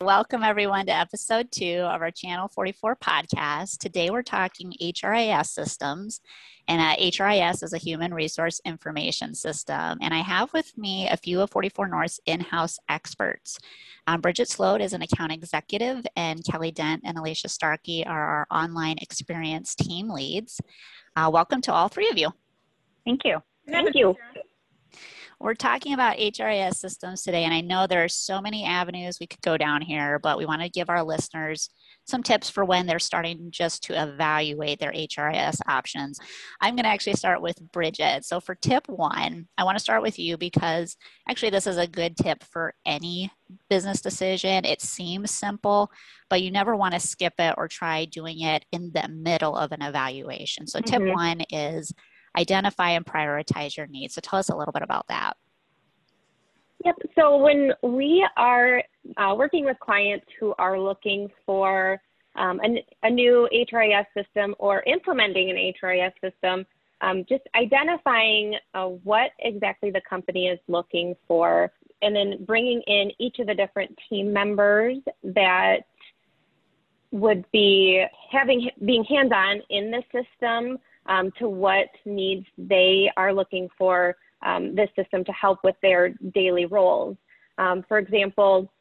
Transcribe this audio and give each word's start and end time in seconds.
Welcome, 0.00 0.44
everyone, 0.44 0.86
to 0.86 0.92
episode 0.92 1.50
two 1.50 1.80
of 1.80 2.02
our 2.02 2.12
Channel 2.12 2.46
44 2.46 2.94
podcast. 2.94 3.78
Today, 3.78 4.10
we're 4.10 4.22
talking 4.22 4.72
HRIS 4.80 5.46
systems, 5.46 6.20
and 6.68 6.80
uh, 6.80 6.94
HRIS 7.02 7.64
is 7.64 7.72
a 7.72 7.78
human 7.78 8.14
resource 8.14 8.60
information 8.64 9.34
system. 9.34 9.98
And 10.00 10.14
I 10.14 10.20
have 10.20 10.52
with 10.52 10.78
me 10.78 11.08
a 11.08 11.16
few 11.16 11.40
of 11.40 11.50
44 11.50 11.88
North's 11.88 12.20
in 12.26 12.38
house 12.38 12.78
experts. 12.88 13.58
Um, 14.06 14.20
Bridget 14.20 14.48
Sloat 14.48 14.80
is 14.80 14.92
an 14.92 15.02
account 15.02 15.32
executive, 15.32 16.06
and 16.14 16.44
Kelly 16.44 16.70
Dent 16.70 17.02
and 17.04 17.18
Alicia 17.18 17.48
Starkey 17.48 18.06
are 18.06 18.22
our 18.22 18.46
online 18.52 18.98
experience 18.98 19.74
team 19.74 20.10
leads. 20.10 20.60
Uh, 21.16 21.28
welcome 21.32 21.60
to 21.62 21.72
all 21.72 21.88
three 21.88 22.08
of 22.08 22.16
you. 22.16 22.30
Thank 23.04 23.24
you. 23.24 23.42
Thank 23.68 23.96
you. 23.96 24.14
We're 25.40 25.54
talking 25.54 25.94
about 25.94 26.16
HRIS 26.16 26.74
systems 26.74 27.22
today, 27.22 27.44
and 27.44 27.54
I 27.54 27.60
know 27.60 27.86
there 27.86 28.02
are 28.02 28.08
so 28.08 28.40
many 28.40 28.64
avenues 28.64 29.18
we 29.20 29.28
could 29.28 29.40
go 29.42 29.56
down 29.56 29.82
here, 29.82 30.18
but 30.18 30.36
we 30.36 30.46
want 30.46 30.62
to 30.62 30.68
give 30.68 30.90
our 30.90 31.04
listeners 31.04 31.70
some 32.06 32.24
tips 32.24 32.50
for 32.50 32.64
when 32.64 32.86
they're 32.86 32.98
starting 32.98 33.48
just 33.50 33.84
to 33.84 34.02
evaluate 34.02 34.80
their 34.80 34.90
HRIS 34.90 35.60
options. 35.68 36.18
I'm 36.60 36.74
going 36.74 36.84
to 36.84 36.90
actually 36.90 37.12
start 37.12 37.40
with 37.40 37.56
Bridget. 37.70 38.24
So, 38.24 38.40
for 38.40 38.56
tip 38.56 38.88
one, 38.88 39.46
I 39.56 39.62
want 39.62 39.78
to 39.78 39.82
start 39.82 40.02
with 40.02 40.18
you 40.18 40.36
because 40.36 40.96
actually, 41.28 41.50
this 41.50 41.68
is 41.68 41.76
a 41.76 41.86
good 41.86 42.16
tip 42.16 42.42
for 42.42 42.74
any 42.84 43.30
business 43.70 44.00
decision. 44.00 44.64
It 44.64 44.82
seems 44.82 45.30
simple, 45.30 45.92
but 46.28 46.42
you 46.42 46.50
never 46.50 46.74
want 46.74 46.94
to 46.94 47.00
skip 47.00 47.34
it 47.38 47.54
or 47.56 47.68
try 47.68 48.06
doing 48.06 48.40
it 48.40 48.64
in 48.72 48.90
the 48.92 49.08
middle 49.08 49.54
of 49.54 49.70
an 49.70 49.82
evaluation. 49.82 50.66
So, 50.66 50.80
mm-hmm. 50.80 51.04
tip 51.04 51.14
one 51.14 51.42
is 51.50 51.92
identify 52.38 52.90
and 52.90 53.04
prioritize 53.04 53.76
your 53.76 53.86
needs. 53.86 54.14
So 54.14 54.20
tell 54.20 54.38
us 54.38 54.48
a 54.48 54.56
little 54.56 54.72
bit 54.72 54.82
about 54.82 55.06
that. 55.08 55.36
Yep. 56.84 56.96
So 57.18 57.36
when 57.38 57.72
we 57.82 58.26
are 58.36 58.82
uh, 59.16 59.34
working 59.36 59.64
with 59.64 59.78
clients 59.80 60.26
who 60.38 60.54
are 60.58 60.78
looking 60.78 61.28
for 61.44 62.00
um, 62.36 62.60
a, 62.64 62.84
a, 63.02 63.10
new 63.10 63.48
HRIS 63.52 64.06
system 64.16 64.54
or 64.58 64.84
implementing 64.84 65.50
an 65.50 65.56
HRIS 65.56 66.12
system, 66.22 66.64
um, 67.00 67.24
just 67.28 67.42
identifying 67.56 68.54
uh, 68.74 68.86
what 68.86 69.32
exactly 69.40 69.90
the 69.90 70.00
company 70.08 70.46
is 70.46 70.58
looking 70.68 71.16
for, 71.26 71.72
and 72.02 72.14
then 72.14 72.44
bringing 72.44 72.80
in 72.86 73.10
each 73.18 73.40
of 73.40 73.48
the 73.48 73.54
different 73.54 73.92
team 74.08 74.32
members 74.32 74.98
that 75.24 75.78
would 77.10 77.44
be 77.50 78.04
having 78.30 78.70
being 78.84 79.02
hands-on 79.04 79.62
in 79.70 79.90
the 79.90 80.02
system 80.12 80.78
um, 81.08 81.32
to 81.38 81.48
what 81.48 81.88
needs 82.04 82.46
they 82.56 83.10
are 83.16 83.32
looking 83.32 83.68
for 83.76 84.16
um, 84.46 84.74
this 84.74 84.88
system 84.94 85.24
to 85.24 85.32
help 85.32 85.58
with 85.64 85.74
their 85.82 86.10
daily 86.32 86.66
roles. 86.66 87.16
Um, 87.58 87.84
for 87.88 87.98
example, 87.98 88.72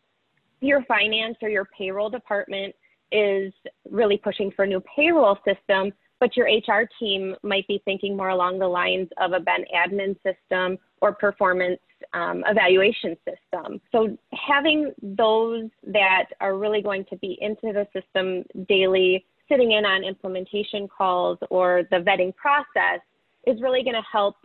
your 0.61 0.83
finance 0.83 1.37
or 1.41 1.49
your 1.49 1.67
payroll 1.77 2.09
department 2.09 2.75
is 3.11 3.53
really 3.89 4.17
pushing 4.17 4.51
for 4.51 4.65
a 4.65 4.67
new 4.67 4.83
payroll 4.95 5.37
system, 5.45 5.91
but 6.19 6.35
your 6.35 6.47
HR 6.47 6.87
team 6.99 7.35
might 7.43 7.67
be 7.67 7.81
thinking 7.85 8.17
more 8.17 8.29
along 8.29 8.59
the 8.59 8.67
lines 8.67 9.07
of 9.19 9.33
a 9.33 9.39
Ben 9.39 9.63
admin 9.75 10.15
system 10.23 10.77
or 11.01 11.13
performance 11.13 11.79
um, 12.13 12.43
evaluation 12.47 13.15
system. 13.25 13.79
So 13.91 14.17
having 14.33 14.93
those 15.01 15.69
that 15.83 16.25
are 16.41 16.57
really 16.57 16.81
going 16.81 17.05
to 17.09 17.17
be 17.17 17.37
into 17.41 17.73
the 17.73 17.87
system 17.93 18.43
daily 18.67 19.25
sitting 19.49 19.71
in 19.71 19.85
on 19.85 20.03
implementation 20.03 20.87
calls 20.87 21.37
or 21.49 21.83
the 21.91 21.97
vetting 21.97 22.35
process 22.35 22.99
is 23.45 23.61
really 23.61 23.83
going 23.83 23.95
to 23.95 24.03
help 24.11 24.35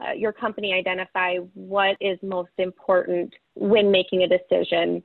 uh, 0.00 0.12
your 0.12 0.32
company 0.32 0.72
identify 0.72 1.36
what 1.54 1.96
is 2.00 2.18
most 2.22 2.50
important 2.58 3.32
when 3.54 3.90
making 3.90 4.22
a 4.22 4.28
decision. 4.28 5.02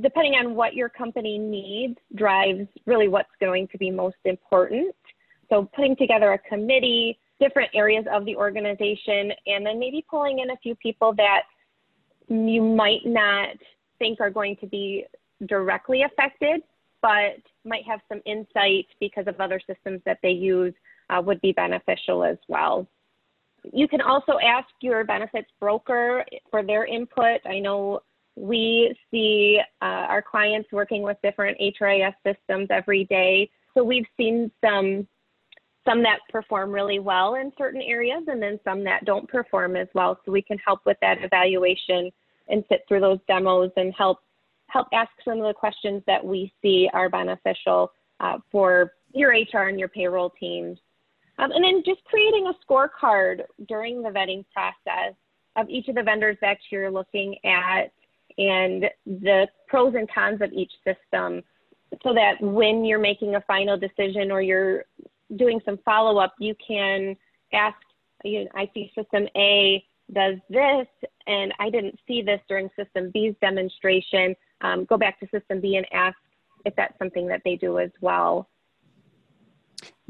Depending 0.00 0.34
on 0.34 0.54
what 0.54 0.74
your 0.74 0.88
company 0.88 1.38
needs, 1.38 1.98
drives 2.14 2.66
really 2.86 3.08
what's 3.08 3.28
going 3.40 3.68
to 3.68 3.78
be 3.78 3.90
most 3.90 4.16
important. 4.24 4.94
So, 5.50 5.68
putting 5.74 5.96
together 5.96 6.32
a 6.32 6.38
committee, 6.38 7.18
different 7.40 7.70
areas 7.74 8.04
of 8.10 8.24
the 8.24 8.36
organization, 8.36 9.32
and 9.46 9.66
then 9.66 9.78
maybe 9.78 10.04
pulling 10.08 10.38
in 10.38 10.50
a 10.50 10.56
few 10.62 10.74
people 10.76 11.12
that 11.16 11.42
you 12.28 12.62
might 12.62 13.04
not 13.04 13.56
think 13.98 14.20
are 14.20 14.30
going 14.30 14.56
to 14.56 14.66
be 14.66 15.04
directly 15.46 16.02
affected, 16.04 16.62
but 17.02 17.36
might 17.64 17.84
have 17.86 18.00
some 18.08 18.20
insight 18.24 18.86
because 19.00 19.26
of 19.26 19.40
other 19.40 19.60
systems 19.66 20.00
that 20.04 20.18
they 20.22 20.30
use 20.30 20.74
uh, 21.10 21.20
would 21.20 21.40
be 21.40 21.52
beneficial 21.52 22.24
as 22.24 22.38
well. 22.48 22.86
You 23.72 23.86
can 23.86 24.00
also 24.00 24.38
ask 24.44 24.68
your 24.80 25.04
benefits 25.04 25.48
broker 25.60 26.24
for 26.50 26.62
their 26.64 26.84
input. 26.84 27.40
I 27.46 27.60
know 27.60 28.00
we 28.34 28.94
see 29.10 29.60
uh, 29.80 29.84
our 30.08 30.22
clients 30.22 30.70
working 30.72 31.02
with 31.02 31.16
different 31.22 31.58
HRIS 31.60 32.14
systems 32.26 32.68
every 32.70 33.04
day. 33.04 33.50
So 33.74 33.84
we've 33.84 34.06
seen 34.16 34.50
some 34.64 35.06
some 35.84 36.02
that 36.02 36.20
perform 36.30 36.70
really 36.70 37.00
well 37.00 37.34
in 37.34 37.52
certain 37.58 37.82
areas 37.82 38.22
and 38.28 38.40
then 38.40 38.58
some 38.62 38.84
that 38.84 39.04
don't 39.04 39.28
perform 39.28 39.74
as 39.74 39.88
well. 39.94 40.16
So 40.24 40.30
we 40.30 40.40
can 40.40 40.56
help 40.64 40.80
with 40.86 40.96
that 41.02 41.24
evaluation 41.24 42.10
and 42.48 42.64
sit 42.68 42.84
through 42.86 43.00
those 43.00 43.18
demos 43.26 43.72
and 43.76 43.92
help 43.96 44.18
help 44.72 44.88
ask 44.92 45.10
some 45.24 45.38
of 45.38 45.44
the 45.44 45.54
questions 45.54 46.02
that 46.06 46.24
we 46.24 46.52
see 46.62 46.88
are 46.94 47.08
beneficial 47.08 47.92
uh, 48.20 48.38
for 48.50 48.92
your 49.12 49.30
HR 49.30 49.68
and 49.68 49.78
your 49.78 49.88
payroll 49.88 50.30
teams. 50.40 50.78
Um, 51.38 51.50
and 51.52 51.64
then 51.64 51.82
just 51.84 52.02
creating 52.04 52.46
a 52.46 52.72
scorecard 52.72 53.42
during 53.68 54.02
the 54.02 54.08
vetting 54.08 54.44
process 54.52 55.14
of 55.56 55.68
each 55.68 55.88
of 55.88 55.96
the 55.96 56.02
vendors 56.02 56.36
that 56.40 56.56
you're 56.70 56.90
looking 56.90 57.36
at 57.44 57.92
and 58.38 58.84
the 59.06 59.46
pros 59.68 59.94
and 59.94 60.10
cons 60.10 60.40
of 60.40 60.52
each 60.52 60.72
system 60.84 61.42
so 62.02 62.14
that 62.14 62.40
when 62.40 62.84
you're 62.84 62.98
making 62.98 63.34
a 63.34 63.40
final 63.42 63.76
decision 63.76 64.30
or 64.30 64.40
you're 64.40 64.84
doing 65.36 65.60
some 65.64 65.78
follow 65.84 66.18
up, 66.18 66.34
you 66.38 66.54
can 66.66 67.14
ask, 67.52 67.76
you 68.24 68.44
know, 68.44 68.50
I 68.54 68.70
see 68.72 68.90
system 68.94 69.26
A 69.36 69.84
does 70.12 70.36
this, 70.48 70.86
and 71.26 71.52
I 71.58 71.70
didn't 71.70 71.98
see 72.06 72.22
this 72.22 72.40
during 72.48 72.70
system 72.76 73.10
B's 73.12 73.34
demonstration 73.40 74.34
um, 74.62 74.84
go 74.84 74.96
back 74.96 75.18
to 75.20 75.26
system 75.26 75.60
B 75.60 75.76
and 75.76 75.86
ask 75.92 76.16
if 76.64 76.74
that's 76.76 76.96
something 76.98 77.26
that 77.28 77.42
they 77.44 77.56
do 77.56 77.78
as 77.78 77.90
well. 78.00 78.48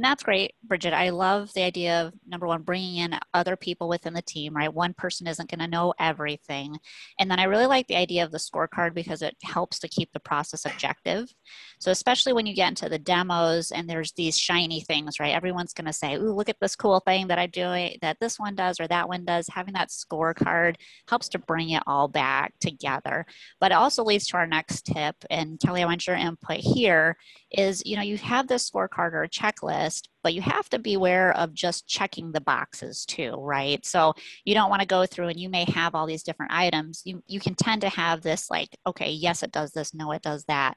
And 0.02 0.10
that's 0.10 0.24
great, 0.24 0.54
Bridget. 0.64 0.94
I 0.94 1.10
love 1.10 1.52
the 1.54 1.62
idea 1.62 2.02
of 2.02 2.14
number 2.26 2.48
one, 2.48 2.62
bringing 2.62 2.96
in 2.96 3.20
other 3.34 3.54
people 3.54 3.88
within 3.88 4.14
the 4.14 4.20
team, 4.20 4.52
right? 4.52 4.74
One 4.74 4.94
person 4.94 5.28
isn't 5.28 5.48
going 5.48 5.60
to 5.60 5.68
know 5.68 5.94
everything. 6.00 6.76
And 7.20 7.30
then 7.30 7.38
I 7.38 7.44
really 7.44 7.66
like 7.66 7.86
the 7.86 7.94
idea 7.94 8.24
of 8.24 8.32
the 8.32 8.38
scorecard 8.38 8.94
because 8.94 9.22
it 9.22 9.36
helps 9.44 9.78
to 9.78 9.86
keep 9.86 10.12
the 10.12 10.18
process 10.18 10.64
objective. 10.64 11.32
So, 11.78 11.92
especially 11.92 12.32
when 12.32 12.46
you 12.46 12.54
get 12.56 12.70
into 12.70 12.88
the 12.88 12.98
demos 12.98 13.70
and 13.70 13.88
there's 13.88 14.10
these 14.14 14.36
shiny 14.36 14.80
things, 14.80 15.20
right? 15.20 15.36
Everyone's 15.36 15.72
going 15.72 15.86
to 15.86 15.92
say, 15.92 16.16
Ooh, 16.16 16.32
look 16.32 16.48
at 16.48 16.58
this 16.60 16.74
cool 16.74 16.98
thing 16.98 17.28
that 17.28 17.38
I'm 17.38 17.50
doing, 17.50 17.96
that 18.00 18.16
this 18.19 18.40
one 18.40 18.56
does 18.56 18.80
or 18.80 18.88
that 18.88 19.08
one 19.08 19.24
does. 19.24 19.46
Having 19.52 19.74
that 19.74 19.90
scorecard 19.90 20.74
helps 21.06 21.28
to 21.28 21.38
bring 21.38 21.70
it 21.70 21.82
all 21.86 22.08
back 22.08 22.54
together. 22.58 23.24
But 23.60 23.70
it 23.70 23.76
also 23.76 24.02
leads 24.02 24.26
to 24.28 24.36
our 24.36 24.48
next 24.48 24.84
tip. 24.84 25.14
And 25.30 25.60
Kelly, 25.60 25.84
I 25.84 25.86
want 25.86 26.08
your 26.08 26.16
input 26.16 26.58
here 26.58 27.16
is, 27.52 27.84
you 27.86 27.94
know, 27.94 28.02
you 28.02 28.16
have 28.16 28.48
this 28.48 28.69
scorecard 28.69 29.12
or 29.12 29.22
a 29.22 29.28
checklist 29.28 29.91
list, 29.92 30.08
but 30.22 30.34
you 30.34 30.41
have 30.42 30.69
to 30.70 30.78
be 30.78 30.94
aware 30.94 31.36
of 31.36 31.53
just 31.53 31.86
checking 31.86 32.32
the 32.32 32.41
boxes 32.41 33.04
too, 33.04 33.32
right? 33.38 33.84
So 33.84 34.14
you 34.44 34.54
don't 34.54 34.70
want 34.70 34.80
to 34.80 34.86
go 34.86 35.04
through 35.06 35.28
and 35.28 35.38
you 35.38 35.48
may 35.48 35.64
have 35.72 35.94
all 35.94 36.06
these 36.06 36.22
different 36.22 36.53
items. 36.53 37.03
You, 37.04 37.22
you 37.26 37.41
can 37.41 37.54
tend 37.54 37.82
to 37.82 37.88
have 37.88 38.22
this 38.22 38.50
like, 38.50 38.69
okay, 38.86 39.10
yes, 39.10 39.42
it 39.42 39.52
does 39.52 39.72
this, 39.72 39.94
no, 39.94 40.12
it 40.12 40.22
does 40.22 40.44
that. 40.44 40.76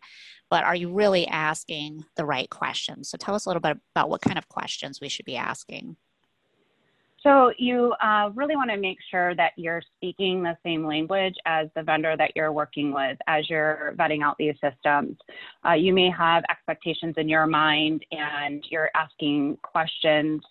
But 0.50 0.64
are 0.64 0.76
you 0.76 0.94
really 0.94 1.28
asking 1.28 2.04
the 2.16 2.26
right 2.26 2.50
questions? 2.50 3.10
So 3.10 3.18
tell 3.18 3.36
us 3.36 3.46
a 3.46 3.50
little 3.50 3.62
bit 3.62 3.78
about 3.96 4.10
what 4.10 4.22
kind 4.22 4.38
of 4.38 4.48
questions 4.48 5.00
we 5.02 5.10
should 5.10 5.26
be 5.26 5.38
asking. 5.38 5.96
So 7.26 7.52
you 7.58 7.92
uh, 8.04 8.30
really 8.36 8.56
want 8.56 8.70
to 8.70 8.78
make 8.78 9.00
sure 9.10 9.34
that 9.34 9.54
you're 9.56 9.82
speaking 9.98 10.44
the 10.44 10.56
same 10.64 10.86
language 10.86 11.34
as 11.48 11.70
the 11.76 11.82
vendor 11.82 12.16
that 12.16 12.34
you're 12.36 12.52
working 12.52 12.94
with 12.94 13.18
as 13.26 13.50
you're 13.50 13.96
vetting 13.98 14.22
out 14.22 14.36
these 14.38 14.54
systems. 14.62 15.18
Uh, 15.68 15.74
you 15.74 15.92
may 15.92 16.12
have 16.16 16.44
expectations 16.52 17.16
in 17.18 17.28
your 17.28 17.48
mind 17.48 18.06
and 18.12 18.64
you're 18.70 18.92
asking 18.94 19.58
questions 19.64 20.44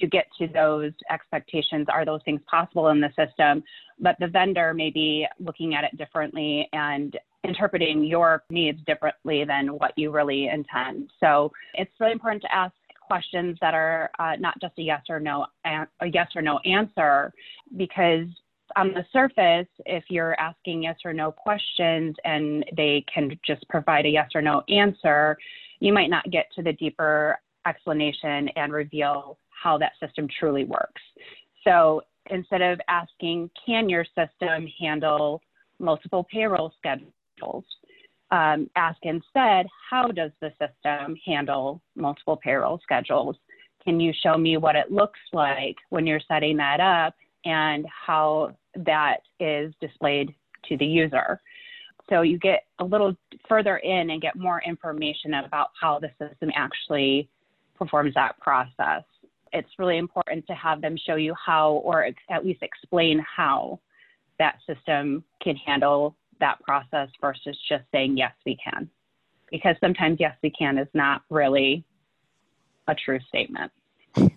to 0.00 0.06
get 0.06 0.26
to 0.38 0.46
those 0.46 0.92
expectations. 1.10 1.88
Are 1.92 2.04
those 2.04 2.20
things 2.24 2.40
possible 2.48 2.90
in 2.90 3.00
the 3.00 3.10
system? 3.18 3.64
But 3.98 4.14
the 4.20 4.28
vendor 4.28 4.72
may 4.74 4.90
be 4.90 5.26
looking 5.40 5.74
at 5.74 5.82
it 5.82 5.98
differently 5.98 6.68
and 6.72 7.18
interpreting 7.44 8.04
your 8.04 8.44
needs 8.48 8.78
differently 8.86 9.44
than 9.44 9.66
what 9.78 9.92
you 9.96 10.12
really 10.12 10.46
intend. 10.46 11.10
So 11.18 11.50
it's 11.74 11.90
really 11.98 12.12
important 12.12 12.42
to 12.42 12.54
ask 12.54 12.72
questions 13.12 13.58
that 13.60 13.74
are 13.74 14.10
uh, 14.18 14.36
not 14.38 14.58
just 14.58 14.72
a 14.78 14.82
yes 14.82 15.02
or 15.10 15.20
no 15.20 15.44
a 15.66 16.06
yes 16.06 16.28
or 16.34 16.40
no 16.40 16.58
answer 16.60 17.30
because 17.76 18.26
on 18.76 18.88
the 18.94 19.04
surface 19.12 19.68
if 19.84 20.04
you're 20.08 20.34
asking 20.40 20.82
yes 20.84 20.96
or 21.04 21.12
no 21.12 21.30
questions 21.30 22.16
and 22.24 22.64
they 22.74 23.04
can 23.12 23.38
just 23.44 23.68
provide 23.68 24.06
a 24.06 24.08
yes 24.08 24.30
or 24.34 24.40
no 24.40 24.62
answer 24.70 25.36
you 25.80 25.92
might 25.92 26.08
not 26.08 26.24
get 26.30 26.46
to 26.56 26.62
the 26.62 26.72
deeper 26.72 27.38
explanation 27.66 28.48
and 28.56 28.72
reveal 28.72 29.36
how 29.50 29.76
that 29.76 29.92
system 30.00 30.26
truly 30.38 30.64
works. 30.64 31.02
So 31.64 32.00
instead 32.30 32.62
of 32.62 32.80
asking 32.88 33.50
can 33.66 33.90
your 33.90 34.06
system 34.06 34.66
handle 34.80 35.42
multiple 35.78 36.26
payroll 36.32 36.72
schedules 36.78 37.64
um, 38.32 38.68
ask 38.76 38.98
instead, 39.02 39.66
how 39.90 40.08
does 40.08 40.30
the 40.40 40.50
system 40.58 41.14
handle 41.24 41.82
multiple 41.94 42.40
payroll 42.42 42.80
schedules? 42.82 43.36
Can 43.84 44.00
you 44.00 44.12
show 44.22 44.38
me 44.38 44.56
what 44.56 44.74
it 44.74 44.90
looks 44.90 45.20
like 45.32 45.76
when 45.90 46.06
you're 46.06 46.20
setting 46.26 46.56
that 46.56 46.80
up 46.80 47.14
and 47.44 47.84
how 47.86 48.56
that 48.74 49.18
is 49.38 49.74
displayed 49.80 50.34
to 50.68 50.78
the 50.78 50.86
user? 50.86 51.40
So 52.08 52.22
you 52.22 52.38
get 52.38 52.64
a 52.78 52.84
little 52.84 53.14
further 53.48 53.76
in 53.78 54.10
and 54.10 54.20
get 54.20 54.34
more 54.34 54.62
information 54.66 55.34
about 55.34 55.68
how 55.78 56.00
the 56.00 56.10
system 56.18 56.50
actually 56.54 57.28
performs 57.76 58.14
that 58.14 58.38
process. 58.40 59.02
It's 59.52 59.68
really 59.78 59.98
important 59.98 60.46
to 60.46 60.54
have 60.54 60.80
them 60.80 60.96
show 60.96 61.16
you 61.16 61.34
how, 61.34 61.72
or 61.84 62.08
at 62.30 62.46
least 62.46 62.62
explain 62.62 63.24
how 63.36 63.78
that 64.38 64.56
system 64.66 65.22
can 65.42 65.56
handle 65.56 66.16
that 66.42 66.60
process 66.60 67.08
versus 67.20 67.56
just 67.68 67.84
saying, 67.92 68.18
yes, 68.18 68.32
we 68.44 68.58
can. 68.62 68.90
Because 69.50 69.76
sometimes, 69.80 70.18
yes, 70.20 70.36
we 70.42 70.50
can 70.50 70.76
is 70.76 70.88
not 70.92 71.22
really 71.30 71.84
a 72.88 72.94
true 72.94 73.20
statement. 73.28 73.72
well, 74.16 74.30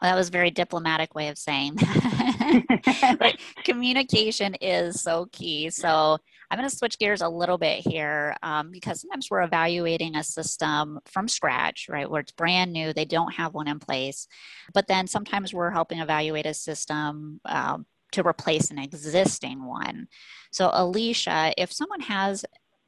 that 0.00 0.16
was 0.16 0.28
a 0.28 0.32
very 0.32 0.50
diplomatic 0.50 1.14
way 1.14 1.28
of 1.28 1.36
saying 1.36 1.76
but 3.18 3.36
communication 3.64 4.54
is 4.62 5.02
so 5.02 5.26
key. 5.30 5.68
So 5.68 6.16
I'm 6.50 6.58
going 6.58 6.68
to 6.68 6.74
switch 6.74 6.98
gears 6.98 7.20
a 7.20 7.28
little 7.28 7.58
bit 7.58 7.80
here 7.86 8.34
um, 8.42 8.70
because 8.70 9.00
sometimes 9.00 9.30
we're 9.30 9.42
evaluating 9.42 10.16
a 10.16 10.24
system 10.24 11.00
from 11.06 11.28
scratch, 11.28 11.86
right, 11.90 12.10
where 12.10 12.20
it's 12.20 12.32
brand 12.32 12.72
new, 12.72 12.92
they 12.92 13.04
don't 13.04 13.34
have 13.34 13.54
one 13.54 13.68
in 13.68 13.78
place. 13.78 14.26
But 14.72 14.86
then 14.86 15.06
sometimes 15.06 15.52
we're 15.52 15.70
helping 15.70 15.98
evaluate 16.00 16.46
a 16.46 16.54
system 16.54 17.40
um, 17.44 17.86
to 18.12 18.26
replace 18.26 18.70
an 18.70 18.78
existing 18.78 19.64
one. 19.66 20.08
So, 20.50 20.70
Alicia, 20.72 21.52
if 21.56 21.72
someone 21.72 22.00
has 22.00 22.44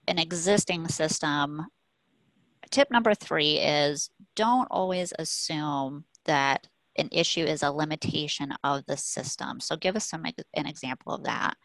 an 0.06 0.18
existing 0.18 0.88
system, 0.88 1.66
tip 2.70 2.90
number 2.90 3.14
three 3.14 3.58
is 3.58 4.10
don't 4.36 4.68
always 4.70 5.12
assume 5.18 6.04
that 6.24 6.68
an 6.96 7.08
issue 7.10 7.44
is 7.44 7.62
a 7.62 7.72
limitation 7.72 8.54
of 8.62 8.84
the 8.86 8.96
system. 8.96 9.60
So, 9.60 9.76
give 9.76 9.96
us 9.96 10.08
some 10.08 10.24
an 10.24 10.66
example 10.66 11.14
of 11.14 11.24
that. 11.24 11.56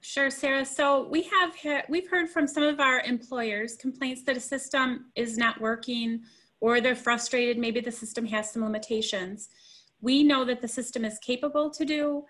Sure, 0.00 0.30
Sarah. 0.30 0.64
So 0.64 1.08
we 1.08 1.22
have 1.22 1.86
we've 1.88 2.08
heard 2.08 2.28
from 2.30 2.46
some 2.46 2.62
of 2.62 2.78
our 2.78 3.00
employers 3.00 3.76
complaints 3.76 4.22
that 4.22 4.36
a 4.36 4.40
system 4.40 5.06
is 5.16 5.36
not 5.36 5.60
working 5.60 6.20
or 6.60 6.80
they're 6.80 6.94
frustrated. 6.94 7.58
Maybe 7.58 7.80
the 7.80 7.90
system 7.90 8.24
has 8.26 8.52
some 8.52 8.62
limitations. 8.62 9.48
We 10.00 10.22
know 10.22 10.44
that 10.44 10.60
the 10.60 10.68
system 10.68 11.04
is 11.04 11.18
capable 11.18 11.70
to 11.70 11.84
do 11.84 12.24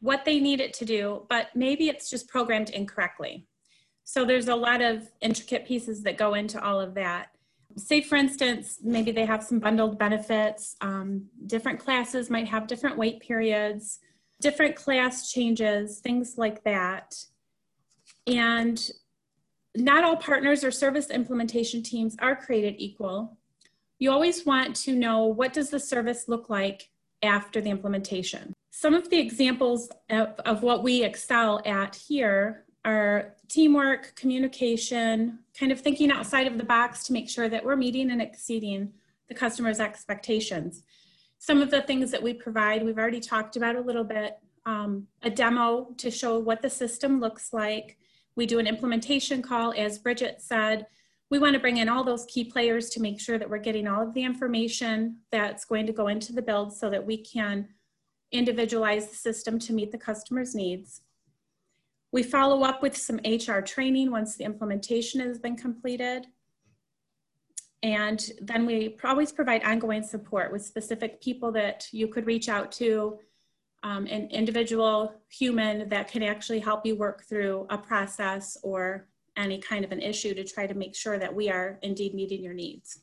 what 0.00 0.24
they 0.24 0.40
need 0.40 0.60
it 0.60 0.74
to 0.74 0.84
do, 0.84 1.26
but 1.28 1.48
maybe 1.54 1.88
it's 1.88 2.10
just 2.10 2.28
programmed 2.28 2.70
incorrectly. 2.70 3.46
So 4.04 4.24
there's 4.24 4.48
a 4.48 4.54
lot 4.54 4.82
of 4.82 5.08
intricate 5.20 5.66
pieces 5.66 6.02
that 6.02 6.18
go 6.18 6.34
into 6.34 6.62
all 6.62 6.80
of 6.80 6.94
that. 6.94 7.28
Say, 7.76 8.00
for 8.00 8.16
instance, 8.16 8.78
maybe 8.82 9.10
they 9.10 9.26
have 9.26 9.42
some 9.42 9.58
bundled 9.58 9.98
benefits. 9.98 10.76
Um, 10.80 11.26
different 11.46 11.80
classes 11.80 12.30
might 12.30 12.48
have 12.48 12.66
different 12.66 12.96
wait 12.96 13.20
periods 13.20 14.00
different 14.40 14.76
class 14.76 15.30
changes, 15.30 15.98
things 15.98 16.34
like 16.36 16.62
that. 16.64 17.14
And 18.26 18.90
not 19.74 20.04
all 20.04 20.16
partners 20.16 20.64
or 20.64 20.70
service 20.70 21.10
implementation 21.10 21.82
teams 21.82 22.16
are 22.18 22.36
created 22.36 22.74
equal. 22.78 23.38
You 23.98 24.10
always 24.10 24.44
want 24.44 24.76
to 24.76 24.94
know 24.94 25.24
what 25.24 25.52
does 25.52 25.70
the 25.70 25.80
service 25.80 26.28
look 26.28 26.50
like 26.50 26.90
after 27.22 27.60
the 27.60 27.70
implementation. 27.70 28.52
Some 28.70 28.94
of 28.94 29.08
the 29.08 29.18
examples 29.18 29.88
of, 30.10 30.28
of 30.44 30.62
what 30.62 30.82
we 30.82 31.02
excel 31.02 31.62
at 31.64 31.96
here 31.96 32.64
are 32.84 33.34
teamwork, 33.48 34.14
communication, 34.14 35.40
kind 35.58 35.72
of 35.72 35.80
thinking 35.80 36.10
outside 36.10 36.46
of 36.46 36.58
the 36.58 36.64
box 36.64 37.04
to 37.04 37.12
make 37.12 37.28
sure 37.28 37.48
that 37.48 37.64
we're 37.64 37.76
meeting 37.76 38.10
and 38.10 38.22
exceeding 38.22 38.92
the 39.28 39.34
customer's 39.34 39.80
expectations. 39.80 40.82
Some 41.38 41.62
of 41.62 41.70
the 41.70 41.82
things 41.82 42.10
that 42.12 42.22
we 42.22 42.32
provide, 42.32 42.84
we've 42.84 42.98
already 42.98 43.20
talked 43.20 43.56
about 43.56 43.76
a 43.76 43.80
little 43.80 44.04
bit, 44.04 44.38
um, 44.66 45.06
a 45.22 45.30
demo 45.30 45.88
to 45.98 46.10
show 46.10 46.38
what 46.38 46.62
the 46.62 46.70
system 46.70 47.20
looks 47.20 47.52
like. 47.52 47.98
We 48.36 48.46
do 48.46 48.58
an 48.58 48.66
implementation 48.66 49.42
call, 49.42 49.72
as 49.76 49.98
Bridget 49.98 50.40
said. 50.40 50.86
We 51.30 51.38
want 51.40 51.54
to 51.54 51.60
bring 51.60 51.78
in 51.78 51.88
all 51.88 52.04
those 52.04 52.24
key 52.26 52.44
players 52.44 52.90
to 52.90 53.00
make 53.00 53.20
sure 53.20 53.36
that 53.38 53.50
we're 53.50 53.58
getting 53.58 53.88
all 53.88 54.02
of 54.02 54.14
the 54.14 54.22
information 54.22 55.18
that's 55.32 55.64
going 55.64 55.86
to 55.86 55.92
go 55.92 56.06
into 56.06 56.32
the 56.32 56.42
build 56.42 56.72
so 56.72 56.88
that 56.90 57.04
we 57.04 57.18
can 57.18 57.68
individualize 58.30 59.08
the 59.08 59.16
system 59.16 59.58
to 59.58 59.72
meet 59.72 59.90
the 59.90 59.98
customer's 59.98 60.54
needs. 60.54 61.00
We 62.12 62.22
follow 62.22 62.62
up 62.62 62.80
with 62.80 62.96
some 62.96 63.20
HR 63.24 63.60
training 63.60 64.10
once 64.10 64.36
the 64.36 64.44
implementation 64.44 65.20
has 65.20 65.38
been 65.38 65.56
completed. 65.56 66.26
And 67.82 68.24
then 68.40 68.64
we 68.64 68.96
always 69.04 69.32
provide 69.32 69.64
ongoing 69.64 70.02
support 70.02 70.52
with 70.52 70.64
specific 70.64 71.20
people 71.20 71.52
that 71.52 71.88
you 71.92 72.08
could 72.08 72.26
reach 72.26 72.48
out 72.48 72.72
to, 72.72 73.18
um, 73.82 74.06
an 74.06 74.28
individual 74.30 75.14
human 75.28 75.88
that 75.88 76.08
can 76.08 76.22
actually 76.22 76.60
help 76.60 76.86
you 76.86 76.96
work 76.96 77.24
through 77.24 77.66
a 77.70 77.78
process 77.78 78.56
or 78.62 79.08
any 79.36 79.58
kind 79.58 79.84
of 79.84 79.92
an 79.92 80.00
issue 80.00 80.34
to 80.34 80.44
try 80.44 80.66
to 80.66 80.74
make 80.74 80.94
sure 80.94 81.18
that 81.18 81.34
we 81.34 81.50
are 81.50 81.78
indeed 81.82 82.14
meeting 82.14 82.42
your 82.42 82.54
needs. 82.54 83.00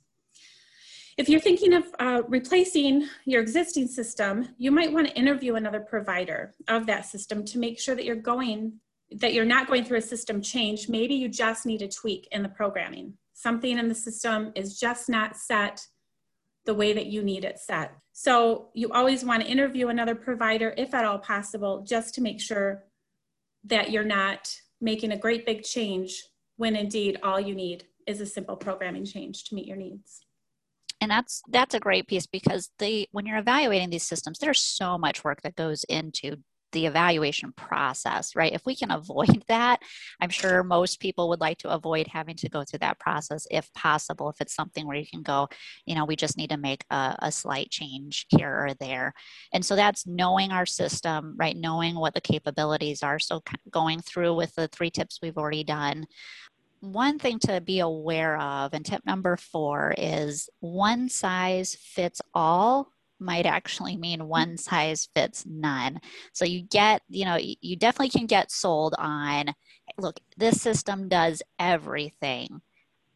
If 1.18 1.30
you're 1.30 1.40
thinking 1.40 1.74
of 1.74 1.84
uh, 2.00 2.24
replacing 2.28 3.08
your 3.26 3.42
existing 3.42 3.88
system, 3.88 4.50
you 4.58 4.72
might 4.72 4.92
want 4.92 5.08
to 5.08 5.16
interview 5.16 5.56
another 5.56 5.80
provider 5.80 6.56
of 6.68 6.88
that 6.88 7.06
system 7.06 7.46
to 7.46 7.60
make 7.60 7.80
sure 7.80 7.94
that 7.94 8.06
you're 8.06 8.16
going, 8.16 8.80
that 9.12 9.34
you're 9.34 9.46
not 9.46 9.68
going 9.68 9.86
through 9.86 10.00
a 10.00 10.02
system 10.02 10.42
change. 10.42 10.90
Maybe 10.90 11.14
you 11.14 11.30
just 11.30 11.68
need 11.68 11.84
a 11.84 11.88
tweak 11.88 12.28
in 12.32 12.42
the 12.42 12.50
programming 12.50 13.14
something 13.34 13.78
in 13.78 13.90
the 13.90 13.96
system 13.96 14.52
is 14.56 14.80
just 14.80 15.10
not 15.10 15.36
set 15.36 15.86
the 16.66 16.74
way 16.74 16.94
that 16.94 17.08
you 17.08 17.22
need 17.24 17.44
it 17.44 17.60
set. 17.60 17.92
So 18.14 18.70
you 18.74 18.90
always 18.92 19.26
want 19.26 19.44
to 19.44 19.50
interview 19.50 19.90
another 19.90 20.16
provider 20.16 20.74
if 20.78 20.94
at 20.94 21.04
all 21.04 21.20
possible, 21.20 21.84
just 21.86 22.16
to 22.16 22.22
make 22.22 22.40
sure 22.40 22.86
that 23.66 23.92
you're 23.92 24.04
not 24.04 24.56
making 24.84 25.12
a 25.12 25.18
great 25.18 25.46
big 25.46 25.64
change 25.64 26.24
when 26.58 26.76
indeed 26.76 27.18
all 27.24 27.40
you 27.40 27.56
need 27.56 27.86
is 28.06 28.22
a 28.22 28.26
simple 28.26 28.56
programming 28.56 29.06
change 29.06 29.46
to 29.46 29.56
meet 29.56 29.66
your 29.66 29.78
needs. 29.78 30.26
And 31.02 31.10
that's 31.10 31.42
that's 31.50 31.74
a 31.74 31.80
great 31.80 32.08
piece 32.08 32.28
because 32.28 32.70
they 32.80 33.08
when 33.12 33.26
you're 33.26 33.38
evaluating 33.38 33.90
these 33.90 34.04
systems 34.04 34.40
there's 34.40 34.62
so 34.62 34.98
much 34.98 35.24
work 35.24 35.42
that 35.42 35.56
goes 35.56 35.84
into 35.86 36.38
the 36.74 36.86
evaluation 36.86 37.54
process, 37.54 38.36
right? 38.36 38.52
If 38.52 38.66
we 38.66 38.76
can 38.76 38.92
avoid 38.92 39.44
that, 39.48 39.82
I'm 40.20 40.30
sure 40.30 40.64
most 40.64 41.00
people 41.00 41.30
would 41.30 41.40
like 41.40 41.60
to 41.60 41.70
avoid 41.70 42.08
having 42.08 42.36
to 42.38 42.50
go 42.50 42.64
through 42.64 42.80
that 42.80 43.00
process 43.00 43.48
if 43.50 43.72
possible, 43.74 44.30
if 44.30 44.42
it's 44.42 44.56
something 44.56 44.86
where 44.86 44.98
you 44.98 45.06
can 45.06 45.22
go, 45.22 45.48
you 45.86 45.96
know, 45.96 46.06
we 46.06 46.16
just 46.16 46.38
need 46.38 46.50
to 46.50 46.58
make 46.58 46.84
a, 46.90 47.16
a 47.20 47.32
slight 47.32 47.70
change 47.70 48.26
here 48.30 48.68
or 48.68 48.74
there. 48.80 49.14
And 49.54 49.66
so 49.66 49.76
that's 49.76 50.06
knowing 50.06 50.52
our 50.52 50.66
system, 50.66 51.36
right? 51.38 51.56
Knowing 51.56 51.96
what 51.96 52.14
the 52.14 52.22
capabilities 52.22 53.04
are. 53.04 53.20
So 53.20 53.42
going 53.70 54.02
through 54.02 54.36
with 54.36 54.54
the 54.56 54.68
three 54.68 54.90
tips 54.90 55.20
we've 55.22 55.38
already 55.38 55.64
done, 55.64 56.06
one 56.84 57.18
thing 57.18 57.40
to 57.40 57.62
be 57.62 57.80
aware 57.80 58.38
of, 58.38 58.74
and 58.74 58.86
tip 58.86 59.06
number 59.06 59.38
four 59.38 59.94
is 59.98 60.50
one 60.60 61.08
size 61.08 61.78
fits 61.80 62.22
all 62.34 62.90
might 63.24 63.46
actually 63.46 63.98
mean 63.98 64.20
mm. 64.20 64.28
one 64.28 64.58
size 64.58 65.08
fits 65.16 65.46
none. 65.46 66.00
So 66.34 66.46
you 66.46 66.62
get, 66.62 67.02
you 67.10 67.26
know, 67.26 67.38
you 67.40 67.76
definitely 67.76 68.10
can 68.10 68.28
get 68.28 68.52
sold 68.52 68.96
on, 68.98 69.54
look, 69.98 70.20
this 70.38 70.62
system 70.62 71.10
does 71.10 71.42
everything. 71.60 72.62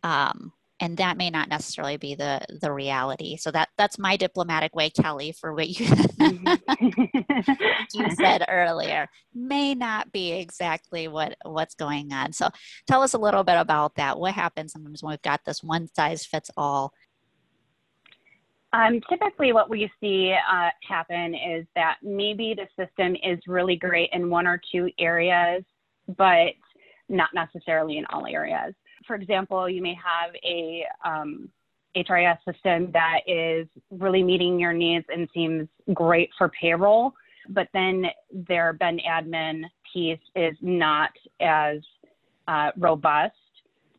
Um, 0.03 0.53
and 0.79 0.97
that 0.97 1.17
may 1.17 1.29
not 1.29 1.49
necessarily 1.49 1.97
be 1.97 2.15
the 2.15 2.39
the 2.61 2.71
reality. 2.71 3.37
So 3.37 3.51
that 3.51 3.69
that's 3.77 3.97
my 3.97 4.15
diplomatic 4.15 4.75
way, 4.75 4.89
Kelly, 4.89 5.31
for 5.31 5.53
what 5.53 5.67
you 5.69 5.87
mm-hmm. 5.87 7.53
you 7.93 8.11
said 8.15 8.45
earlier. 8.47 9.07
May 9.33 9.73
not 9.73 10.11
be 10.11 10.33
exactly 10.33 11.07
what 11.07 11.35
what's 11.43 11.75
going 11.75 12.13
on. 12.13 12.31
So 12.31 12.49
tell 12.85 13.01
us 13.01 13.13
a 13.13 13.19
little 13.19 13.43
bit 13.43 13.57
about 13.57 13.95
that. 13.95 14.19
What 14.19 14.33
happens 14.33 14.73
sometimes 14.73 15.01
when 15.01 15.11
we've 15.11 15.21
got 15.21 15.41
this 15.45 15.63
one 15.63 15.87
size 15.95 16.25
fits 16.25 16.51
all 16.55 16.93
um, 18.77 19.01
typically, 19.09 19.53
what 19.53 19.69
we 19.71 19.91
see 19.99 20.33
uh, 20.33 20.69
happen 20.87 21.33
is 21.33 21.65
that 21.73 21.97
maybe 22.03 22.55
the 22.55 22.67
system 22.81 23.15
is 23.23 23.39
really 23.47 23.75
great 23.75 24.09
in 24.13 24.29
one 24.29 24.45
or 24.45 24.61
two 24.71 24.89
areas, 24.99 25.63
but 26.15 26.53
not 27.09 27.29
necessarily 27.33 27.97
in 27.97 28.05
all 28.11 28.27
areas. 28.27 28.75
For 29.07 29.15
example, 29.15 29.67
you 29.67 29.81
may 29.81 29.95
have 29.95 30.35
a 30.45 30.85
um, 31.03 31.49
HRIS 31.95 32.37
system 32.45 32.91
that 32.91 33.21
is 33.25 33.67
really 33.89 34.21
meeting 34.21 34.59
your 34.59 34.73
needs 34.73 35.05
and 35.09 35.27
seems 35.33 35.67
great 35.95 36.29
for 36.37 36.49
payroll, 36.49 37.13
but 37.49 37.69
then 37.73 38.05
their 38.31 38.73
Ben 38.73 38.99
admin 39.09 39.63
piece 39.91 40.19
is 40.35 40.55
not 40.61 41.09
as 41.41 41.79
uh, 42.47 42.71
robust 42.77 43.33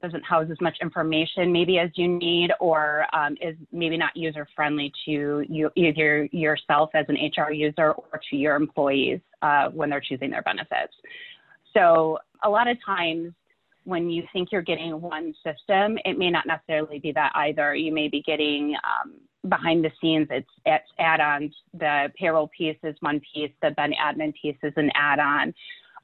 doesn't 0.01 0.25
house 0.25 0.47
as 0.51 0.61
much 0.61 0.77
information 0.81 1.53
maybe 1.53 1.79
as 1.79 1.91
you 1.95 2.09
need 2.09 2.51
or 2.61 3.07
um, 3.15 3.37
is 3.41 3.57
maybe 3.73 3.97
not 3.97 4.17
user 4.17 4.47
friendly 4.55 4.93
to 5.05 5.45
you, 5.49 5.71
either 5.77 6.29
yourself 6.33 6.91
as 6.95 7.07
an 7.09 7.17
HR 7.17 7.53
user 7.53 7.93
or 7.93 8.21
to 8.31 8.37
your 8.37 8.57
employees 8.57 9.21
uh, 9.43 9.69
when 9.71 9.91
they're 9.91 10.01
choosing 10.01 10.31
their 10.31 10.43
benefits. 10.43 10.93
So 11.75 12.19
a 12.45 12.51
lot 12.51 12.69
of 12.69 12.77
times 12.85 13.33
when 13.85 14.11
you 14.11 14.23
think 14.33 14.51
you're 14.53 14.63
getting 14.63 15.01
one 15.01 15.35
system, 15.45 15.99
it 16.05 16.19
may 16.19 16.31
not 16.31 16.47
necessarily 16.47 16.99
be 16.99 17.13
that 17.13 17.33
either. 17.35 17.75
You 17.75 17.93
may 17.93 18.09
be 18.09 18.23
getting 18.23 18.75
um, 18.85 19.15
behind 19.49 19.85
the 19.85 19.91
scenes, 20.01 20.29
it's, 20.31 20.51
it's 20.67 20.89
add-ons. 20.99 21.55
The 21.73 22.13
payroll 22.19 22.51
piece 22.57 22.77
is 22.83 22.95
one 23.01 23.21
piece, 23.33 23.51
the 23.63 23.71
Ben 23.71 23.93
admin 23.93 24.35
piece 24.41 24.57
is 24.63 24.73
an 24.77 24.91
add-on. 24.95 25.55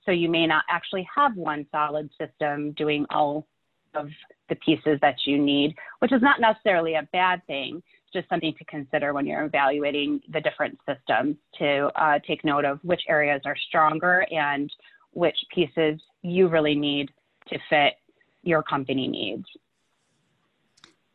So 0.07 0.13
you 0.13 0.29
may 0.29 0.47
not 0.47 0.65
actually 0.71 1.07
have 1.15 1.37
one 1.37 1.67
solid 1.71 2.11
system 2.19 2.73
doing 2.73 3.07
all 3.11 3.47
of 3.95 4.09
the 4.49 4.57
pieces 4.57 4.99
that 5.01 5.17
you 5.27 5.39
need, 5.39 5.75
which 6.01 6.13
is 6.13 6.23
not 6.23 6.41
necessarily 6.41 6.95
a 6.95 7.09
bad 7.13 7.45
thing. 7.47 7.83
Just 8.13 8.29
something 8.29 8.55
to 8.59 8.65
consider 8.67 9.13
when 9.13 9.27
you're 9.27 9.45
evaluating 9.45 10.21
the 10.29 10.41
different 10.41 10.79
systems 10.89 11.37
to 11.59 11.91
uh, 12.01 12.19
take 12.27 12.45
note 12.45 12.65
of 12.65 12.79
which 12.83 13.03
areas 13.09 13.43
are 13.45 13.57
stronger 13.69 14.25
and 14.31 14.71
which 15.13 15.37
pieces 15.53 16.01
you 16.23 16.49
really 16.49 16.75
need 16.75 17.11
to 17.49 17.59
fit 17.69 17.95
your 18.43 18.63
company 18.63 19.09
needs 19.09 19.47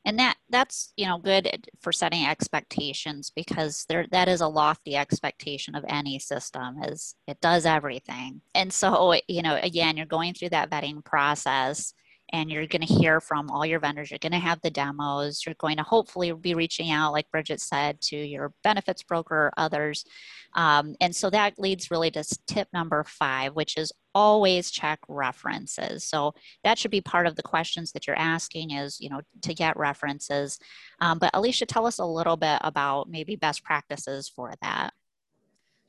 and 0.05 0.17
that 0.17 0.36
that's 0.50 0.93
you 0.98 1.05
know 1.05 1.17
good 1.17 1.69
for 1.81 1.91
setting 1.91 2.25
expectations 2.25 3.31
because 3.36 3.86
there 3.89 4.07
that 4.12 4.27
is 4.27 4.41
a 4.41 4.48
lofty 4.48 4.95
expectation 4.95 5.75
of 5.75 5.86
any 5.88 6.17
system 6.17 6.81
is 6.83 7.15
it 7.27 7.39
does 7.41 7.65
everything 7.65 8.41
and 8.55 8.71
so 8.71 9.13
you 9.27 9.41
know 9.41 9.59
again 9.62 9.98
you're 9.98 10.05
going 10.05 10.33
through 10.33 10.50
that 10.50 10.69
vetting 10.69 11.03
process 11.03 11.93
and 12.31 12.51
you're 12.51 12.67
going 12.67 12.86
to 12.86 12.93
hear 12.93 13.19
from 13.19 13.50
all 13.50 13.65
your 13.65 13.79
vendors. 13.79 14.12
You're 14.12 14.19
going 14.19 14.31
to 14.31 14.39
have 14.39 14.62
the 14.62 14.69
demos. 14.69 15.45
You're 15.45 15.55
going 15.55 15.77
to 15.77 15.83
hopefully 15.83 16.31
be 16.31 16.53
reaching 16.53 16.91
out, 16.91 17.12
like 17.12 17.29
Bridget 17.31 17.62
said, 17.62 18.01
to 18.01 18.15
your 18.15 18.53
benefits 18.63 19.03
broker 19.03 19.36
or 19.36 19.53
others. 19.57 20.05
Um, 20.53 20.95
and 21.01 21.15
so 21.15 21.29
that 21.29 21.59
leads 21.59 21.91
really 21.91 22.12
to 22.12 22.24
tip 22.48 22.67
number 22.74 23.03
five, 23.03 23.55
which 23.55 23.77
is 23.77 23.91
always 24.15 24.71
check 24.71 25.00
references. 25.07 26.03
So 26.03 26.33
that 26.63 26.77
should 26.77 26.91
be 26.91 27.01
part 27.01 27.27
of 27.27 27.36
the 27.36 27.43
questions 27.43 27.91
that 27.91 28.07
you're 28.07 28.17
asking 28.17 28.71
is, 28.71 29.00
you 29.00 29.09
know, 29.09 29.21
to 29.43 29.53
get 29.53 29.77
references. 29.77 30.59
Um, 31.01 31.19
but 31.19 31.31
Alicia, 31.33 31.65
tell 31.65 31.86
us 31.86 32.00
a 32.00 32.05
little 32.05 32.38
bit 32.38 32.59
about 32.62 33.09
maybe 33.09 33.36
best 33.36 33.63
practices 33.63 34.27
for 34.27 34.53
that. 34.62 34.93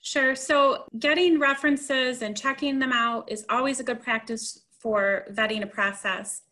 Sure. 0.03 0.35
So 0.35 0.85
getting 0.99 1.39
references 1.39 2.23
and 2.23 2.37
checking 2.37 2.79
them 2.79 2.93
out 2.93 3.31
is 3.31 3.45
always 3.51 3.81
a 3.81 3.85
good 3.85 4.03
practice 4.03 4.63
for 4.81 5.27
vetting 5.33 5.63
a 5.63 5.67
process. 5.67 6.43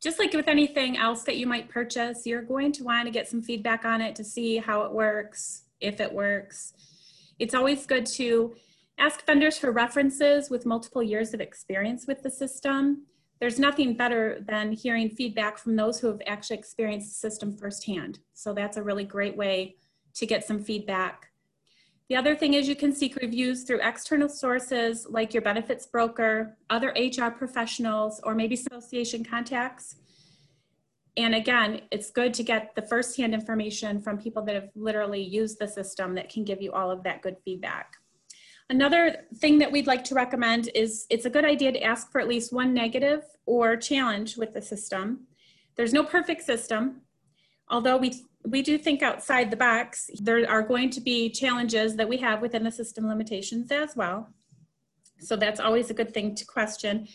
Just 0.00 0.18
like 0.18 0.32
with 0.32 0.48
anything 0.48 0.96
else 0.96 1.22
that 1.22 1.36
you 1.36 1.46
might 1.46 1.68
purchase, 1.68 2.26
you're 2.26 2.42
going 2.42 2.72
to 2.72 2.84
want 2.84 3.06
to 3.06 3.10
get 3.10 3.28
some 3.28 3.42
feedback 3.42 3.84
on 3.84 4.00
it 4.00 4.14
to 4.16 4.24
see 4.24 4.58
how 4.58 4.82
it 4.82 4.92
works, 4.92 5.62
if 5.80 6.00
it 6.00 6.12
works. 6.12 6.74
It's 7.38 7.54
always 7.54 7.86
good 7.86 8.06
to 8.06 8.54
ask 8.98 9.24
vendors 9.26 9.58
for 9.58 9.72
references 9.72 10.50
with 10.50 10.66
multiple 10.66 11.02
years 11.02 11.34
of 11.34 11.40
experience 11.40 12.06
with 12.06 12.22
the 12.22 12.30
system. 12.30 13.06
There's 13.40 13.58
nothing 13.58 13.96
better 13.96 14.44
than 14.46 14.72
hearing 14.72 15.10
feedback 15.10 15.58
from 15.58 15.76
those 15.76 15.98
who 15.98 16.06
have 16.08 16.22
actually 16.26 16.58
experienced 16.58 17.08
the 17.10 17.30
system 17.30 17.56
firsthand. 17.56 18.20
So 18.34 18.52
that's 18.52 18.76
a 18.76 18.82
really 18.82 19.04
great 19.04 19.36
way 19.36 19.76
to 20.14 20.26
get 20.26 20.44
some 20.44 20.62
feedback 20.62 21.30
the 22.10 22.16
other 22.16 22.36
thing 22.36 22.54
is 22.54 22.68
you 22.68 22.76
can 22.76 22.94
seek 22.94 23.16
reviews 23.16 23.64
through 23.64 23.80
external 23.82 24.28
sources 24.28 25.06
like 25.08 25.32
your 25.32 25.42
benefits 25.42 25.86
broker, 25.86 26.56
other 26.68 26.94
HR 26.96 27.30
professionals, 27.30 28.20
or 28.24 28.34
maybe 28.34 28.54
association 28.54 29.24
contacts. 29.24 29.96
And 31.16 31.34
again, 31.34 31.82
it's 31.90 32.10
good 32.10 32.34
to 32.34 32.42
get 32.42 32.74
the 32.74 32.82
firsthand 32.82 33.32
information 33.32 34.02
from 34.02 34.18
people 34.18 34.42
that 34.44 34.54
have 34.54 34.68
literally 34.74 35.22
used 35.22 35.58
the 35.58 35.68
system 35.68 36.14
that 36.16 36.28
can 36.28 36.44
give 36.44 36.60
you 36.60 36.72
all 36.72 36.90
of 36.90 37.04
that 37.04 37.22
good 37.22 37.36
feedback. 37.44 37.96
Another 38.68 39.24
thing 39.36 39.58
that 39.58 39.70
we'd 39.70 39.86
like 39.86 40.04
to 40.04 40.14
recommend 40.14 40.70
is 40.74 41.06
it's 41.10 41.26
a 41.26 41.30
good 41.30 41.44
idea 41.44 41.72
to 41.72 41.82
ask 41.82 42.10
for 42.10 42.20
at 42.20 42.28
least 42.28 42.52
one 42.52 42.74
negative 42.74 43.22
or 43.46 43.76
challenge 43.76 44.36
with 44.36 44.52
the 44.52 44.62
system. 44.62 45.26
There's 45.76 45.92
no 45.92 46.02
perfect 46.02 46.42
system, 46.42 47.02
although 47.68 47.96
we 47.96 48.24
we 48.46 48.62
do 48.62 48.76
think 48.76 49.02
outside 49.02 49.50
the 49.50 49.56
box. 49.56 50.10
There 50.20 50.48
are 50.48 50.62
going 50.62 50.90
to 50.90 51.00
be 51.00 51.30
challenges 51.30 51.96
that 51.96 52.08
we 52.08 52.18
have 52.18 52.42
within 52.42 52.62
the 52.62 52.70
system 52.70 53.08
limitations 53.08 53.70
as 53.70 53.96
well. 53.96 54.28
So 55.20 55.36
that's 55.36 55.60
always 55.60 55.90
a 55.90 55.94
good 55.94 56.12
thing 56.12 56.34
to 56.34 56.44
question. 56.44 57.08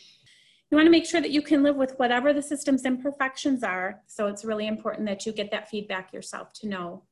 You 0.72 0.76
want 0.76 0.88
to 0.88 0.92
make 0.92 1.06
sure 1.06 1.22
that 1.22 1.32
you 1.32 1.42
can 1.42 1.64
live 1.64 1.76
with 1.76 1.94
whatever 1.98 2.34
the 2.34 2.42
system's 2.42 2.86
imperfections 2.86 3.64
are. 3.64 4.02
So 4.08 4.28
it's 4.28 4.46
really 4.46 4.68
important 4.68 5.08
that 5.08 5.26
you 5.26 5.32
get 5.32 5.52
that 5.52 5.70
feedback 5.70 6.14
yourself 6.14 6.54
to 6.54 6.68
know 6.68 7.04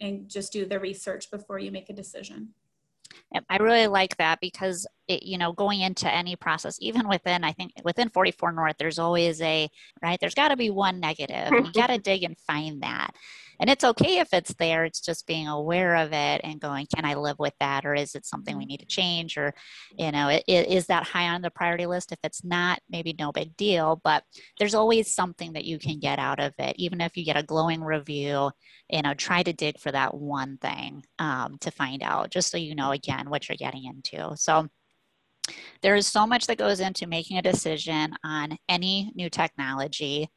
and 0.00 0.28
just 0.28 0.52
do 0.52 0.64
the 0.64 0.80
research 0.80 1.30
before 1.30 1.58
you 1.58 1.70
make 1.70 1.90
a 1.90 1.92
decision. 1.94 2.50
I 3.48 3.56
really 3.58 3.86
like 3.86 4.16
that 4.16 4.40
because 4.40 4.86
it, 5.08 5.22
you 5.22 5.38
know, 5.38 5.52
going 5.52 5.80
into 5.80 6.12
any 6.12 6.36
process, 6.36 6.78
even 6.80 7.08
within, 7.08 7.44
I 7.44 7.52
think 7.52 7.72
within 7.84 8.08
44 8.08 8.52
North, 8.52 8.76
there's 8.78 8.98
always 8.98 9.40
a, 9.40 9.68
right, 10.02 10.18
there's 10.20 10.34
got 10.34 10.48
to 10.48 10.56
be 10.56 10.70
one 10.70 11.00
negative. 11.00 11.50
you 11.52 11.72
got 11.74 11.88
to 11.88 11.98
dig 11.98 12.22
and 12.22 12.38
find 12.38 12.82
that. 12.82 13.10
And 13.60 13.68
it's 13.68 13.84
okay 13.84 14.18
if 14.18 14.32
it's 14.32 14.54
there. 14.54 14.84
It's 14.84 15.00
just 15.00 15.26
being 15.26 15.46
aware 15.46 15.96
of 15.96 16.12
it 16.12 16.40
and 16.42 16.60
going, 16.60 16.86
can 16.94 17.04
I 17.04 17.14
live 17.14 17.38
with 17.38 17.52
that? 17.60 17.84
Or 17.84 17.94
is 17.94 18.14
it 18.14 18.24
something 18.24 18.56
we 18.56 18.64
need 18.64 18.80
to 18.80 18.86
change? 18.86 19.36
Or, 19.36 19.52
you 19.98 20.10
know, 20.10 20.28
it, 20.28 20.44
it, 20.48 20.68
is 20.68 20.86
that 20.86 21.06
high 21.06 21.28
on 21.28 21.42
the 21.42 21.50
priority 21.50 21.86
list? 21.86 22.10
If 22.10 22.18
it's 22.24 22.42
not, 22.42 22.80
maybe 22.88 23.14
no 23.18 23.32
big 23.32 23.54
deal, 23.56 24.00
but 24.02 24.24
there's 24.58 24.74
always 24.74 25.14
something 25.14 25.52
that 25.52 25.66
you 25.66 25.78
can 25.78 26.00
get 26.00 26.18
out 26.18 26.40
of 26.40 26.54
it. 26.58 26.76
Even 26.78 27.02
if 27.02 27.16
you 27.16 27.24
get 27.24 27.36
a 27.36 27.42
glowing 27.42 27.82
review, 27.82 28.50
you 28.88 29.02
know, 29.02 29.12
try 29.12 29.42
to 29.42 29.52
dig 29.52 29.78
for 29.78 29.92
that 29.92 30.14
one 30.14 30.56
thing 30.56 31.04
um, 31.18 31.58
to 31.60 31.70
find 31.70 32.02
out, 32.02 32.30
just 32.30 32.50
so 32.50 32.56
you 32.56 32.74
know, 32.74 32.92
again, 32.92 33.28
what 33.28 33.48
you're 33.48 33.56
getting 33.56 33.84
into. 33.84 34.34
So, 34.36 34.68
there 35.82 35.96
is 35.96 36.06
so 36.06 36.26
much 36.26 36.46
that 36.46 36.58
goes 36.58 36.80
into 36.80 37.06
making 37.06 37.38
a 37.38 37.42
decision 37.42 38.14
on 38.22 38.56
any 38.68 39.10
new 39.16 39.28
technology 39.30 40.30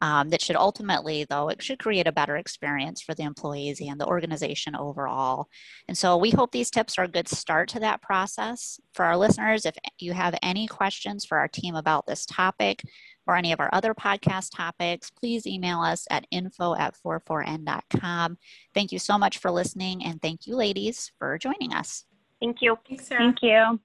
um, 0.00 0.30
that 0.30 0.40
should 0.40 0.56
ultimately, 0.56 1.26
though, 1.28 1.48
it 1.48 1.62
should 1.62 1.78
create 1.78 2.06
a 2.06 2.12
better 2.12 2.36
experience 2.36 3.02
for 3.02 3.14
the 3.14 3.22
employees 3.22 3.80
and 3.80 4.00
the 4.00 4.06
organization 4.06 4.74
overall. 4.74 5.48
And 5.88 5.96
so 5.96 6.16
we 6.16 6.30
hope 6.30 6.52
these 6.52 6.70
tips 6.70 6.98
are 6.98 7.04
a 7.04 7.08
good 7.08 7.28
start 7.28 7.68
to 7.70 7.80
that 7.80 8.02
process. 8.02 8.80
For 8.94 9.04
our 9.04 9.16
listeners, 9.16 9.66
if 9.66 9.76
you 9.98 10.12
have 10.12 10.38
any 10.42 10.66
questions 10.66 11.24
for 11.24 11.38
our 11.38 11.48
team 11.48 11.74
about 11.74 12.06
this 12.06 12.24
topic, 12.26 12.82
or 13.26 13.36
any 13.36 13.52
of 13.52 13.60
our 13.60 13.70
other 13.72 13.94
podcast 13.94 14.50
topics, 14.56 15.10
please 15.10 15.46
email 15.46 15.80
us 15.80 16.06
at 16.10 16.26
info 16.32 16.74
at 16.74 16.96
44n.com. 17.06 18.36
Thank 18.74 18.90
you 18.92 18.98
so 18.98 19.18
much 19.18 19.38
for 19.38 19.50
listening, 19.52 20.04
and 20.04 20.20
thank 20.20 20.46
you, 20.46 20.56
ladies, 20.56 21.12
for 21.18 21.38
joining 21.38 21.72
us. 21.72 22.04
Thank 22.40 22.60
you. 22.60 22.76
Thanks, 22.88 23.06
Sarah. 23.06 23.20
Thank 23.20 23.42
you. 23.42 23.80